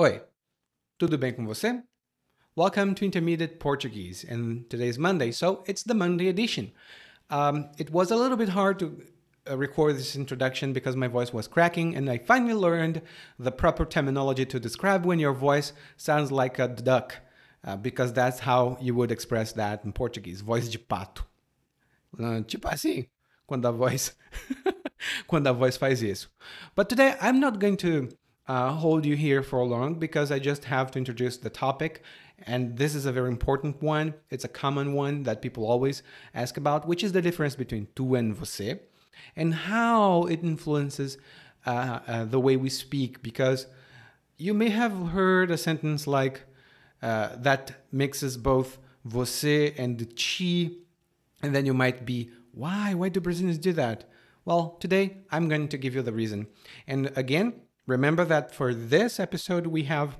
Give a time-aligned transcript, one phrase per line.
[0.00, 0.22] Oi,
[0.96, 1.82] tudo bem com você?
[2.54, 6.70] Welcome to Intermediate Portuguese, and today's Monday, so it's the Monday edition.
[7.30, 9.02] Um, it was a little bit hard to
[9.50, 13.02] uh, record this introduction because my voice was cracking, and I finally learned
[13.40, 17.16] the proper terminology to describe when your voice sounds like a duck,
[17.64, 21.24] uh, because that's how you would express that in Portuguese, voz de pato.
[22.16, 23.08] Uh, tipo assim,
[23.48, 24.14] quando a voz
[25.26, 26.28] quando a voz faz isso.
[26.76, 28.10] But today I'm not going to
[28.48, 32.02] uh, hold you here for a long because I just have to introduce the topic.
[32.46, 34.14] And this is a very important one.
[34.30, 36.02] It's a common one that people always
[36.34, 38.80] ask about, which is the difference between tu and você
[39.36, 41.18] and how it influences
[41.66, 43.22] uh, uh, the way we speak.
[43.22, 43.66] Because
[44.38, 46.42] you may have heard a sentence like
[47.02, 50.74] uh, that mixes both você and chi,
[51.42, 52.94] and then you might be, why?
[52.94, 54.04] Why do Brazilians do that?
[54.44, 56.46] Well, today I'm going to give you the reason.
[56.86, 57.52] And again,
[57.88, 60.18] Remember that for this episode, we have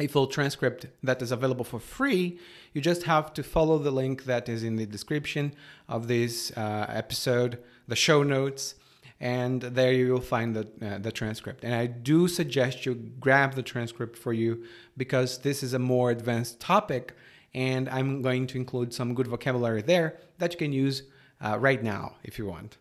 [0.00, 2.40] a full transcript that is available for free.
[2.72, 5.54] You just have to follow the link that is in the description
[5.88, 8.74] of this uh, episode, the show notes,
[9.20, 11.62] and there you will find the, uh, the transcript.
[11.62, 14.64] And I do suggest you grab the transcript for you
[14.96, 17.14] because this is a more advanced topic,
[17.54, 21.04] and I'm going to include some good vocabulary there that you can use
[21.40, 22.76] uh, right now if you want.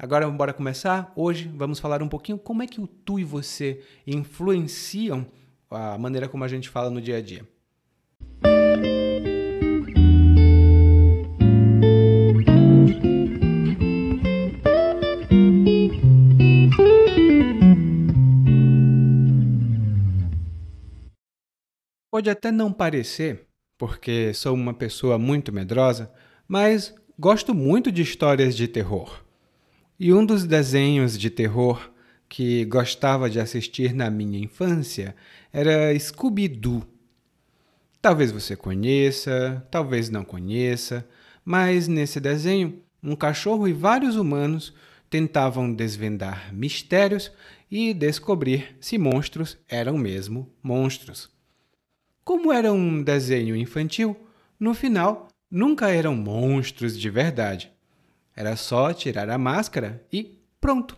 [0.00, 1.12] Agora, bora começar?
[1.16, 5.26] Hoje vamos falar um pouquinho como é que o tu e você influenciam
[5.68, 7.44] a maneira como a gente fala no dia a dia.
[22.08, 26.08] Pode até não parecer, porque sou uma pessoa muito medrosa,
[26.46, 29.27] mas gosto muito de histórias de terror.
[30.00, 31.90] E um dos desenhos de terror
[32.28, 35.12] que gostava de assistir na minha infância
[35.52, 36.86] era Scooby-Doo.
[38.00, 41.04] Talvez você conheça, talvez não conheça,
[41.44, 44.72] mas nesse desenho, um cachorro e vários humanos
[45.10, 47.32] tentavam desvendar mistérios
[47.68, 51.28] e descobrir se monstros eram mesmo monstros.
[52.22, 54.16] Como era um desenho infantil,
[54.60, 57.72] no final nunca eram monstros de verdade.
[58.38, 60.96] Era só tirar a máscara e pronto!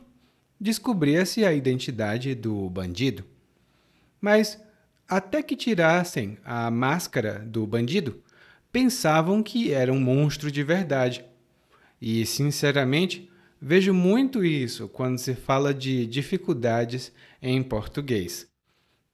[0.61, 3.25] Descobria-se a identidade do bandido.
[4.21, 4.63] Mas
[5.09, 8.23] até que tirassem a máscara do bandido,
[8.71, 11.25] pensavam que era um monstro de verdade.
[11.99, 18.49] E, sinceramente, vejo muito isso quando se fala de dificuldades em português.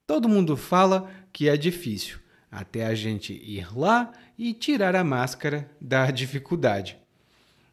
[0.04, 2.18] Todo mundo fala que é difícil,
[2.50, 7.05] até a gente ir lá e tirar a máscara da dificuldade.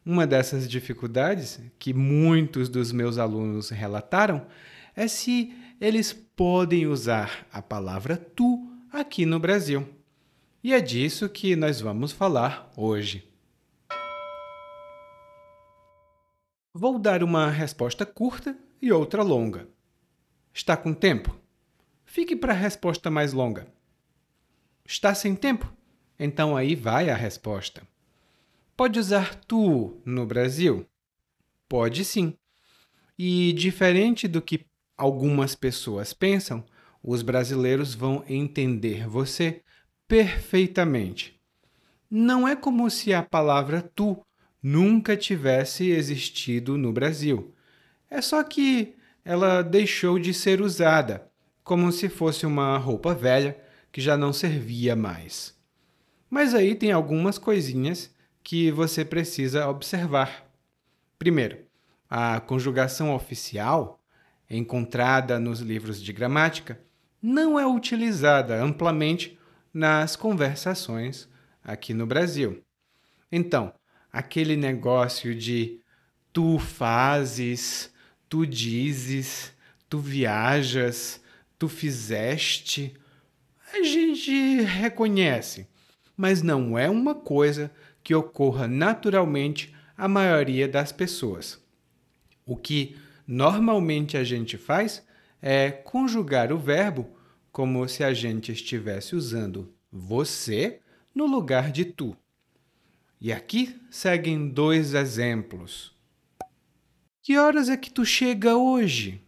[0.04, 4.46] Uma dessas dificuldades que muitos dos meus alunos relataram
[4.94, 9.88] é se eles podem usar a palavra tu aqui no Brasil.
[10.62, 13.26] E é disso que nós vamos falar hoje.
[16.72, 19.68] Vou dar uma resposta curta e outra longa.
[20.52, 21.34] Está com tempo?
[22.04, 23.66] Fique para a resposta mais longa.
[24.84, 25.72] Está sem tempo?
[26.18, 27.82] Então aí vai a resposta.
[28.76, 30.84] Pode usar tu no Brasil?
[31.68, 32.34] Pode sim.
[33.16, 36.64] E diferente do que algumas pessoas pensam,
[37.00, 39.62] os brasileiros vão entender você
[40.08, 41.40] perfeitamente.
[42.10, 44.20] Não é como se a palavra tu
[44.60, 47.54] nunca tivesse existido no Brasil.
[48.10, 51.30] É só que ela deixou de ser usada,
[51.62, 53.56] como se fosse uma roupa velha
[53.92, 55.56] que já não servia mais.
[56.28, 58.12] Mas aí tem algumas coisinhas
[58.44, 60.46] que você precisa observar.
[61.18, 61.64] Primeiro,
[62.08, 63.98] a conjugação oficial,
[64.48, 66.78] encontrada nos livros de gramática,
[67.22, 69.38] não é utilizada amplamente
[69.72, 71.26] nas conversações
[71.64, 72.62] aqui no Brasil.
[73.32, 73.72] Então,
[74.12, 75.80] aquele negócio de
[76.30, 77.90] tu fazes,
[78.28, 79.52] tu dizes,
[79.88, 81.20] tu viajas,
[81.58, 82.94] tu fizeste,
[83.72, 85.66] a gente reconhece,
[86.14, 87.72] mas não é uma coisa
[88.04, 91.58] que ocorra naturalmente à maioria das pessoas.
[92.44, 92.96] O que
[93.26, 95.04] normalmente a gente faz
[95.40, 97.08] é conjugar o verbo
[97.50, 100.80] como se a gente estivesse usando você
[101.14, 102.14] no lugar de tu.
[103.20, 105.94] E aqui seguem dois exemplos.
[107.22, 109.22] Que horas é que tu chega hoje?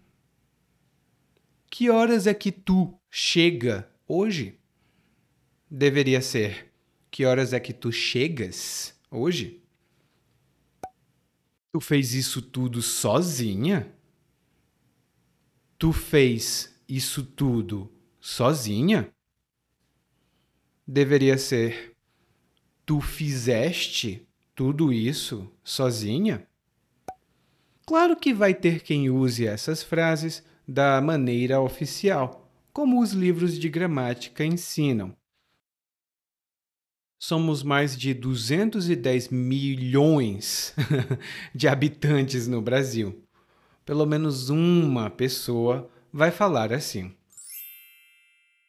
[1.70, 4.58] Que horas é que tu chega hoje?
[5.70, 6.65] Deveria ser
[7.16, 9.62] que horas é que tu chegas hoje?
[11.72, 13.90] Tu fez isso tudo sozinha?
[15.78, 17.90] Tu fez isso tudo
[18.20, 19.10] sozinha?
[20.86, 21.96] Deveria ser
[22.84, 26.46] tu fizeste tudo isso sozinha?
[27.86, 33.70] Claro que vai ter quem use essas frases da maneira oficial, como os livros de
[33.70, 35.16] gramática ensinam.
[37.18, 40.74] Somos mais de 210 milhões
[41.54, 43.22] de habitantes no Brasil.
[43.84, 47.14] Pelo menos uma pessoa vai falar assim.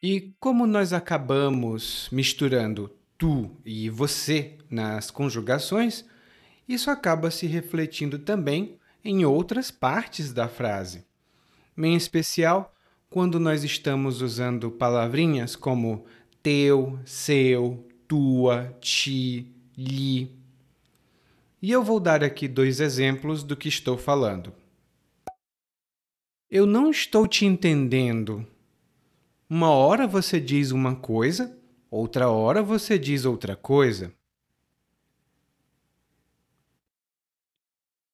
[0.01, 6.05] E como nós acabamos misturando tu e você nas conjugações,
[6.67, 11.05] isso acaba se refletindo também em outras partes da frase.
[11.77, 12.73] Em especial,
[13.09, 16.05] quando nós estamos usando palavrinhas como
[16.43, 20.31] teu, seu, tua, ti, lhe.
[21.61, 24.53] E eu vou dar aqui dois exemplos do que estou falando.
[26.49, 28.47] Eu não estou te entendendo.
[29.49, 31.57] Uma hora você diz uma coisa,
[31.89, 34.13] outra hora você diz outra coisa.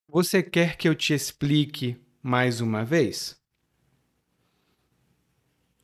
[0.08, 3.36] Você quer que eu te explique mais uma vez?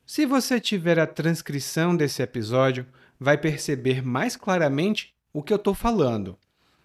[0.06, 2.84] Se você tiver a transcrição desse episódio,
[3.20, 6.38] vai perceber mais claramente o que eu estou falando.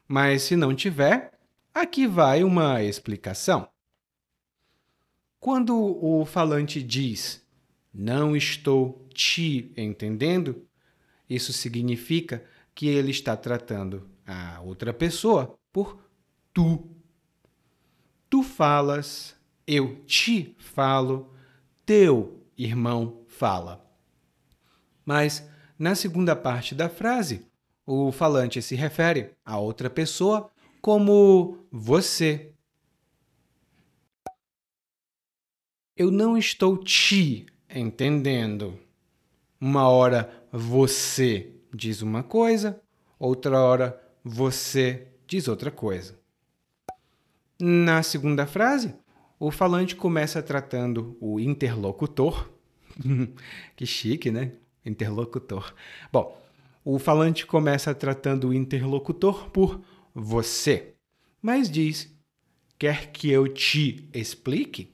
[0.05, 1.31] Mas se não tiver,
[1.73, 3.69] aqui vai uma explicação.
[5.39, 7.43] Quando o falante diz
[7.93, 10.67] não estou te entendendo,
[11.29, 12.43] isso significa
[12.73, 15.97] que ele está tratando a outra pessoa por
[16.53, 16.91] tu
[18.29, 19.33] tu falas,
[19.65, 21.33] eu te falo,
[21.85, 23.89] teu irmão fala.
[25.05, 27.45] Mas na segunda parte da frase,
[27.85, 30.49] o falante se refere a outra pessoa
[30.81, 32.53] como você.
[35.95, 38.79] Eu não estou te entendendo.
[39.59, 42.81] Uma hora você diz uma coisa,
[43.19, 46.19] outra hora você diz outra coisa.
[47.59, 48.95] Na segunda frase,
[49.39, 52.49] o falante começa tratando o interlocutor.
[53.75, 54.53] que chique, né?
[54.85, 55.73] Interlocutor.
[56.11, 56.39] Bom,
[56.83, 59.81] o falante começa tratando o interlocutor por
[60.13, 60.93] você,
[61.41, 62.15] mas diz:
[62.77, 64.93] Quer que eu te explique?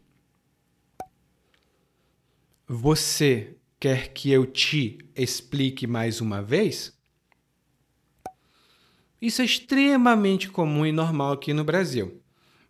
[2.68, 6.98] Você quer que eu te explique mais uma vez?
[9.22, 12.22] Isso é extremamente comum e normal aqui no Brasil.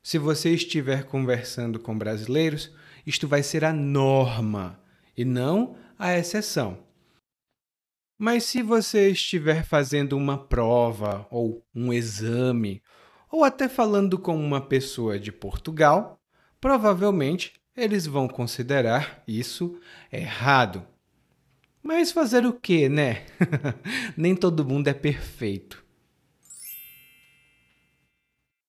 [0.01, 2.71] Se você estiver conversando com brasileiros,
[3.05, 4.81] isto vai ser a norma
[5.15, 6.79] e não a exceção.
[8.23, 12.79] Mas se você estiver fazendo uma prova ou um exame,
[13.31, 16.21] ou até falando com uma pessoa de Portugal,
[16.59, 19.75] provavelmente eles vão considerar isso
[20.11, 20.85] errado.
[21.81, 23.25] Mas fazer o quê, né?
[24.15, 25.83] Nem todo mundo é perfeito.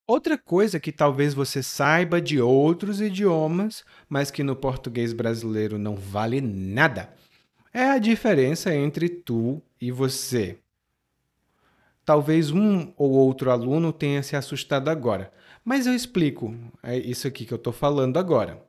[0.06, 5.94] Outra coisa que talvez você saiba de outros idiomas, mas que no português brasileiro não
[5.94, 7.14] vale nada,
[7.72, 10.58] é a diferença entre tu e você.
[12.04, 15.32] Talvez um ou outro aluno tenha se assustado agora,
[15.64, 16.54] mas eu explico.
[16.82, 18.62] É isso aqui que eu estou falando agora.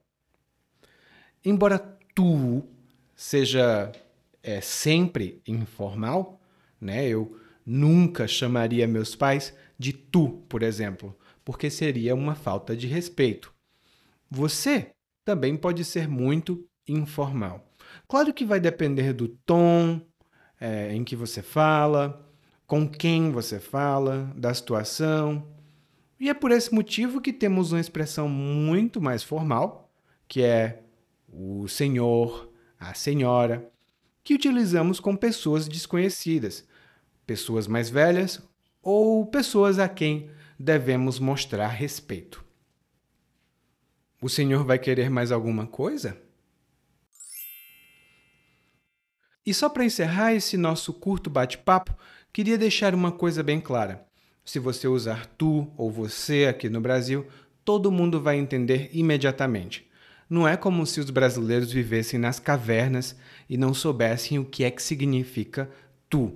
[1.44, 1.80] Embora
[2.14, 2.64] tu
[3.16, 3.92] seja
[4.42, 6.40] é, sempre informal,
[6.80, 7.08] né?
[7.08, 13.54] Eu nunca chamaria meus pais de tu, por exemplo porque seria uma falta de respeito.
[14.30, 14.92] Você
[15.26, 17.66] também pode ser muito informal.
[18.08, 20.02] Claro que vai depender do tom
[20.60, 22.26] é, em que você fala,
[22.66, 25.48] com quem você fala, da situação.
[26.20, 29.92] E é por esse motivo que temos uma expressão muito mais formal,
[30.28, 30.84] que é
[31.28, 33.70] o senhor, a senhora,
[34.24, 36.66] que utilizamos com pessoas desconhecidas,
[37.26, 38.42] pessoas mais velhas
[38.82, 42.44] ou pessoas a quem devemos mostrar respeito.
[44.22, 46.18] O Senhor vai querer mais alguma coisa?
[49.46, 51.94] E só para encerrar esse nosso curto bate-papo,
[52.32, 54.06] queria deixar uma coisa bem clara.
[54.46, 57.26] Se você usar tu ou você aqui no Brasil,
[57.64, 59.90] todo mundo vai entender imediatamente.
[60.30, 63.16] Não é como se os brasileiros vivessem nas cavernas
[63.50, 65.70] e não soubessem o que é que significa
[66.10, 66.34] tu.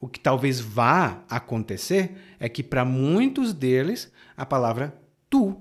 [0.00, 5.00] O que talvez vá acontecer é que para muitos deles a palavra
[5.30, 5.56] tu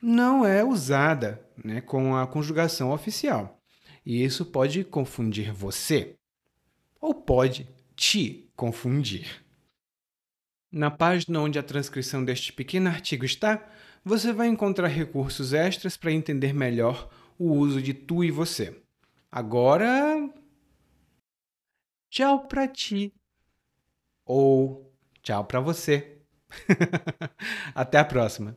[0.00, 3.60] não é usada né, com a conjugação oficial.
[4.04, 6.14] E isso pode confundir você
[7.00, 9.44] ou pode te confundir.
[10.70, 13.64] Na página onde a transcrição deste pequeno artigo está,
[14.04, 17.08] você vai encontrar recursos extras para entender melhor
[17.38, 18.76] o uso de tu e você.
[19.30, 20.28] Agora,
[22.10, 23.12] tchau pra ti.
[24.26, 24.92] Ou
[25.22, 26.18] tchau pra você.
[27.74, 28.56] Até a próxima.